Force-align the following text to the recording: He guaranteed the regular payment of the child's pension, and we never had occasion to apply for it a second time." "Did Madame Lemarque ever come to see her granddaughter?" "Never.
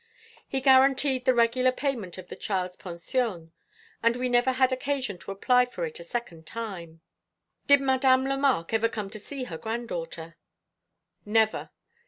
He 0.47 0.61
guaranteed 0.61 1.25
the 1.25 1.33
regular 1.35 1.71
payment 1.71 2.17
of 2.17 2.27
the 2.27 2.35
child's 2.35 2.75
pension, 2.75 3.51
and 4.01 4.15
we 4.15 4.29
never 4.29 4.53
had 4.53 4.71
occasion 4.71 5.19
to 5.19 5.29
apply 5.31 5.67
for 5.67 5.85
it 5.85 5.99
a 5.99 6.03
second 6.03 6.47
time." 6.47 7.01
"Did 7.67 7.81
Madame 7.81 8.23
Lemarque 8.25 8.73
ever 8.73 8.89
come 8.89 9.11
to 9.11 9.19
see 9.19 9.43
her 9.43 9.59
granddaughter?" 9.59 10.37
"Never. 11.23 11.69